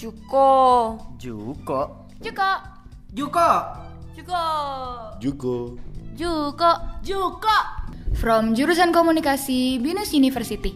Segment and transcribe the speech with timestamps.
[0.00, 0.96] Juko.
[1.20, 2.08] Juko.
[2.24, 2.50] Juko.
[3.12, 3.48] Juko.
[4.16, 4.40] Juko.
[5.20, 5.76] Juko.
[6.16, 6.70] Juko.
[7.04, 7.56] Juko.
[8.16, 10.72] From jurusan komunikasi Binus University.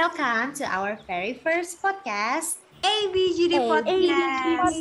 [0.00, 4.80] Welcome to our very first podcast, ABGD Podcast.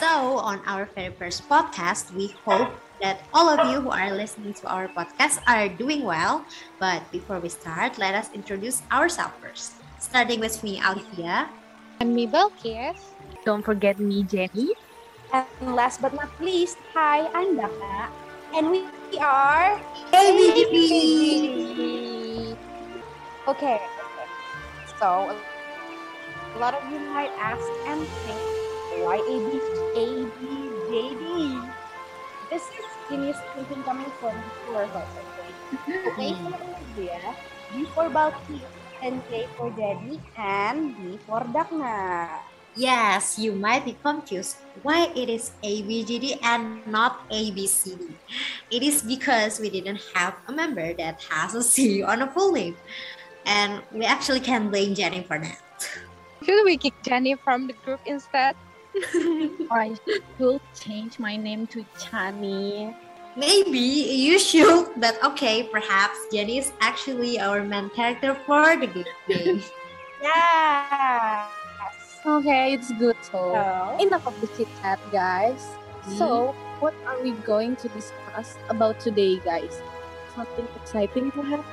[0.00, 2.72] So, on our very first podcast, we hope
[3.04, 6.40] that all of you who are listening to our podcast are doing well.
[6.80, 9.76] But before we start, let us introduce ourselves first.
[10.00, 11.52] Starting with me, Alithia.
[12.00, 12.96] And me, Belkis.
[13.44, 14.72] Don't forget me, Jenny.
[15.36, 18.08] And last but not least, hi, I'm Daka.
[18.56, 19.80] And we are
[20.12, 20.80] ABGD.
[23.48, 24.28] Okay, okay.
[25.00, 25.34] So,
[26.54, 28.40] a lot of you might ask and think,
[29.02, 29.48] why AB,
[29.96, 31.24] ABJD?
[32.50, 35.02] This is genius thinking coming from the floor of A
[36.06, 37.34] for Olivia,
[37.72, 38.60] B for Balki,
[39.02, 42.49] and J for Daddy, and D for Dakna.
[42.76, 48.14] Yes, you might be confused why it is ABGD and not ABCD.
[48.70, 52.52] It is because we didn't have a member that has a C on a full
[52.52, 52.76] name.
[53.44, 55.58] And we actually can blame Jenny for that.
[56.44, 58.56] Should we kick Jenny from the group instead?
[59.70, 59.96] or I
[60.38, 62.94] should change my name to Chani.
[63.36, 69.06] Maybe you should, but okay, perhaps Jenny is actually our main character for the good
[69.28, 69.62] game.
[70.22, 71.59] Yes!
[72.40, 73.16] Okay, it's good.
[73.20, 75.60] So, So, enough of the chit chat, guys.
[75.60, 76.16] Mm-hmm.
[76.16, 79.82] So, what are we going to discuss about today, guys?
[80.34, 81.68] Something exciting perhaps?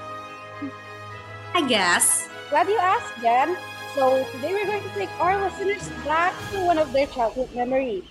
[1.53, 2.27] I guess.
[2.49, 3.57] Glad you asked, Jen.
[3.95, 8.03] So today we're going to take our listeners back to one of their childhood memories.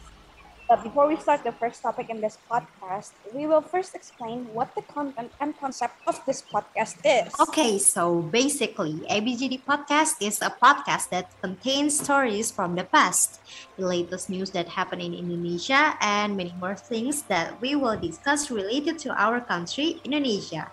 [0.66, 4.74] But before we start the first topic in this podcast, we will first explain what
[4.74, 7.30] the content and concept of this podcast is.
[7.38, 13.38] Okay, so basically, ABGD Podcast is a podcast that contains stories from the past,
[13.78, 18.50] the latest news that happened in Indonesia, and many more things that we will discuss
[18.50, 20.66] related to our country, Indonesia.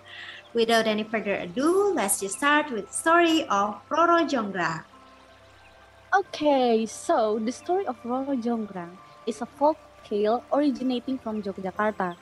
[0.58, 4.90] Without any further ado, let's just start with the story of Roro Jonggrang.
[6.18, 12.16] Okay, so the story of Roro Jonggrang is a folk tale originating from Yogyakarta.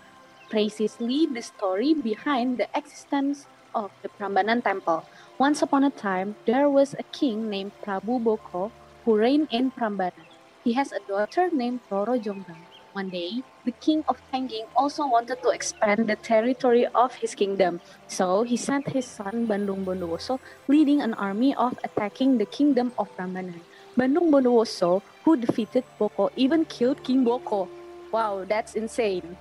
[0.49, 5.05] Precisely the story behind the existence of the Prambanan temple.
[5.37, 8.71] Once upon a time, there was a king named Prabu Boko
[9.05, 10.27] who reigned in Prambanan.
[10.63, 12.67] He has a daughter named Roro Jonggrang.
[12.93, 17.79] One day, the king of Pengging also wanted to expand the territory of his kingdom.
[18.07, 23.07] So he sent his son Bandung Bondowoso leading an army of attacking the kingdom of
[23.15, 23.63] Prambanan.
[23.97, 27.67] Bandung Bondowoso, who defeated Boko, even killed King Boko.
[28.11, 29.37] Wow, that's insane.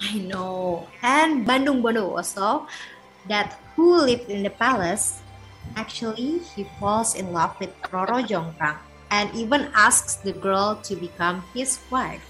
[0.00, 0.86] I know.
[1.02, 2.66] And Bandung Bondowoso,
[3.28, 5.22] that who lived in the palace,
[5.76, 8.76] actually he falls in love with Roro Jonggrang
[9.10, 12.24] and even asks the girl to become his wife.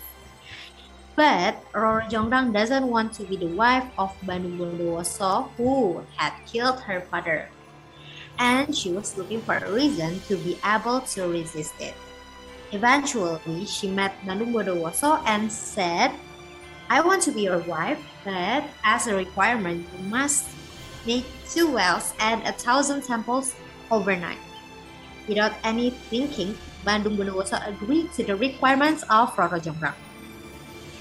[1.16, 6.80] But Roro Jonggrang doesn't want to be the wife of Bandung Bondowoso who had killed
[6.86, 7.48] her father.
[8.38, 11.94] And she was looking for a reason to be able to resist it.
[12.72, 16.12] Eventually, she met Bandung Bondowoso and said,
[16.90, 20.46] I want to be your wife, but as a requirement, you must
[21.06, 23.54] make two wells and a thousand temples
[23.90, 24.38] overnight.
[25.28, 29.98] Without any thinking, Bandung Bondowoso agreed to the requirements of Roro Jonggrang.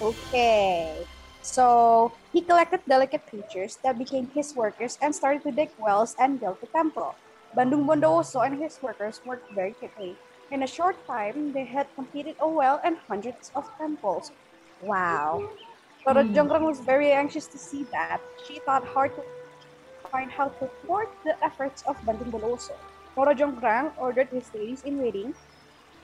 [0.01, 1.05] Okay.
[1.45, 6.39] So he collected delicate creatures that became his workers and started to dig wells and
[6.39, 7.13] build the temple.
[7.55, 10.17] Bandung Bondowoso and his workers worked very quickly.
[10.51, 14.31] In a short time, they had completed a well and hundreds of temples.
[14.81, 15.49] Wow.
[16.05, 16.35] Roro mm.
[16.35, 18.19] Jonggrang was very anxious to see that.
[18.45, 19.23] She thought hard to
[20.11, 22.75] find how to thwart the efforts of Bandung Bondowoso.
[23.15, 25.33] Roro Jonggrang ordered his ladies in waiting,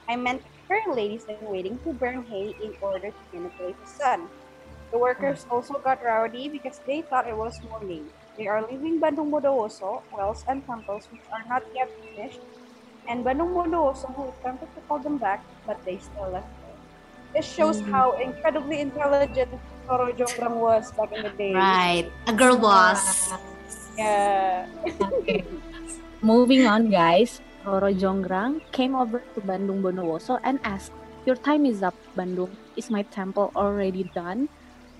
[0.08, 4.30] I meant her ladies in waiting to burn hay in order to manipulate the sun.
[4.92, 5.52] The workers mm.
[5.52, 8.08] also got rowdy because they thought it was morning.
[8.42, 12.42] They are leaving Bandung Bondowoso, wells and temples which are not yet finished,
[13.06, 16.74] and Bandung Bondowoso who attempted to call them back, but they still left her.
[17.38, 17.94] This shows hmm.
[17.94, 19.54] how incredibly intelligent
[19.86, 21.54] Roro Jonggrang was back in the day.
[21.54, 23.30] Right, a girl boss.
[23.94, 24.66] Yeah.
[26.26, 27.46] Moving on, guys.
[27.62, 30.98] Roro Jonggrang came over to Bandung Bondowoso and asked,
[31.30, 32.50] Your time is up, Bandung.
[32.74, 34.50] Is my temple already done?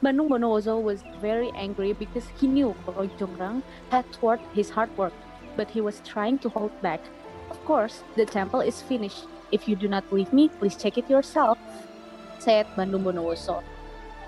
[0.02, 5.14] Bandung Bondowoso was very angry because he knew Roro Jonggrang had thwarted his hard work.
[5.56, 7.02] but he was trying to hold back.
[7.50, 9.26] Of course, the temple is finished.
[9.52, 11.58] If you do not believe me, please check it yourself,
[12.40, 13.64] said Bandung Bondowoso.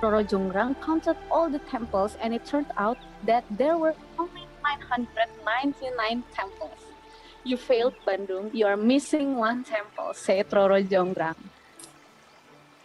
[0.01, 6.23] Roro Jonggrang counted all the temples and it turned out that there were only 999
[6.35, 6.79] temples.
[7.45, 8.53] You failed, Bandung.
[8.53, 11.39] You are missing one temple, said Roro Jonggrang.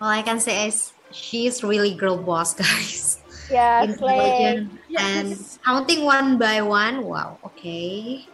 [0.00, 3.18] All I can say is she's really girl boss, guys.
[3.50, 3.82] Yeah.
[3.84, 7.04] Intelligent and counting one by one.
[7.04, 8.26] Wow, okay.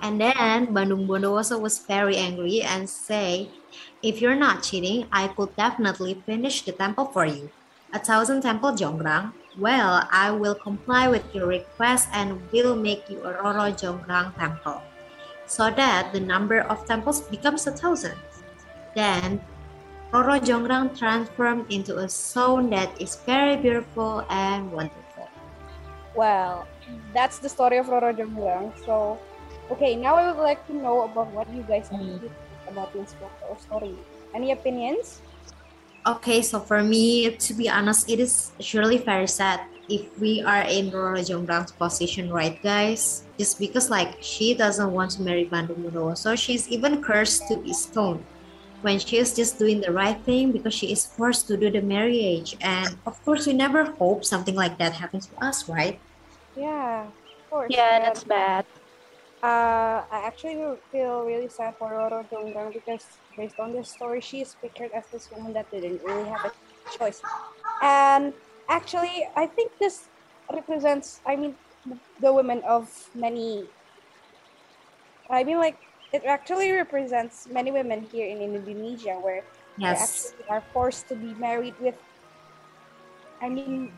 [0.00, 3.50] And then Bandung Bondowoso was very angry and say,
[4.02, 7.50] if you're not cheating, I could definitely finish the temple for you.
[7.92, 9.32] A thousand temple Jonggrang.
[9.58, 14.80] Well, I will comply with your request and will make you a Roro Jonggrang temple.
[15.46, 18.16] So that the number of temples becomes a thousand.
[18.94, 19.40] Then
[20.12, 25.28] Roro Jonggrang transformed into a stone that is very beautiful and wonderful.
[26.14, 26.66] Well,
[27.12, 28.72] that's the story of Roro Jonggrang.
[28.86, 29.18] So,
[29.70, 32.20] okay, now I would like to know about what you guys Mm.
[32.20, 32.32] think
[32.68, 33.98] about this book or story.
[34.32, 35.20] Any opinions?
[36.06, 39.60] Okay, so for me, to be honest, it is surely very sad
[39.90, 43.26] if we are in Roro Jonggrang's position, right, guys?
[43.38, 47.58] Just because like she doesn't want to marry Bandung Bondowo, so she's even cursed to
[47.58, 48.22] be stoned
[48.82, 51.82] when she is just doing the right thing because she is forced to do the
[51.82, 52.56] marriage.
[52.60, 55.98] And of course, we never hope something like that happens to us, right?
[56.56, 57.70] Yeah, of course.
[57.70, 58.64] Yeah, but, that's bad.
[59.42, 60.56] Uh, I actually
[60.90, 63.04] feel really sad for Roro Jonggrang because
[63.36, 66.52] based on this story, she is pictured as this woman that didn't really have a
[66.98, 67.20] choice.
[67.82, 68.32] And
[68.68, 70.08] actually, I think this
[70.52, 71.54] represents, I mean,
[72.20, 73.66] the women of many.
[75.28, 75.78] I mean, like,
[76.12, 79.42] it actually represents many women here in Indonesia where
[79.76, 80.32] they Yes.
[80.32, 81.94] actually are forced to be married with,
[83.42, 83.92] I mean,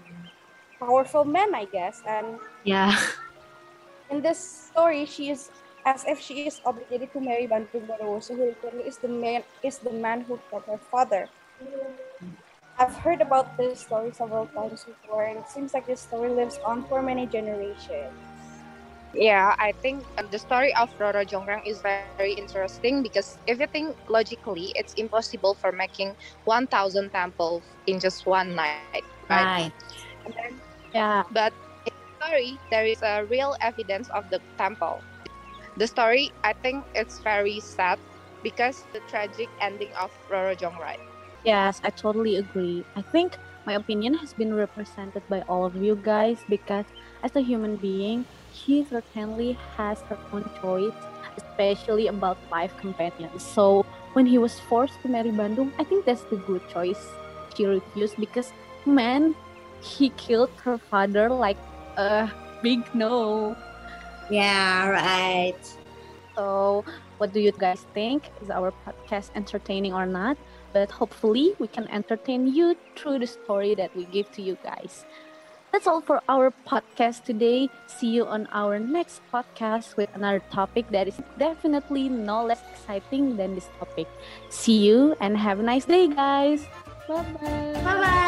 [0.81, 2.03] powerful men, I guess.
[2.07, 2.93] And Yeah.
[4.11, 4.39] in this
[4.73, 5.51] story, she is
[5.87, 9.79] as if she is obligated to marry Bandung Bondowoso, who literally is the man is
[9.79, 11.29] the man who killed her father.
[12.79, 16.61] I've heard about this story several times before, and it seems like this story lives
[16.65, 18.15] on for many generations.
[19.13, 23.67] Yeah, I think uh, the story of Roro Jonggrang is very interesting because if you
[23.67, 29.29] think logically, it's impossible for making 1,000 temples in just one night, right?
[29.29, 29.73] Right.
[30.05, 30.61] And then,
[30.93, 31.25] Yeah.
[31.31, 31.35] but
[31.65, 35.05] in the story, there is a real evidence of the temple.
[35.77, 38.01] The story, I think, it's very sad
[38.43, 41.03] because the tragic ending of Roro Jonggrang.
[41.43, 42.87] Yes, I totally agree.
[42.97, 43.39] I think
[43.69, 46.89] my opinion has been represented by all of you guys because
[47.23, 50.97] as a human being, she certainly has her own choice,
[51.37, 53.45] especially about life companions.
[53.45, 53.85] So
[54.15, 57.05] when he was forced to marry Bandung, I think that's the good choice.
[57.55, 58.55] She refused because
[58.87, 59.37] man,
[59.85, 61.61] he killed her father like
[61.99, 62.33] a
[62.63, 63.55] big no.
[64.31, 65.61] Yeah, right.
[66.39, 66.85] So,
[67.19, 68.31] what do you guys think?
[68.41, 70.39] Is our podcast entertaining or not?
[70.73, 75.05] But hopefully, we can entertain you through the story that we give to you guys.
[75.73, 77.69] That's all for our podcast today.
[77.87, 83.37] See you on our next podcast with another topic that is definitely no less exciting
[83.37, 84.09] than this topic.
[84.49, 86.65] See you and have a nice day, guys.
[87.07, 87.81] Bye bye.
[87.85, 88.28] Bye-bye.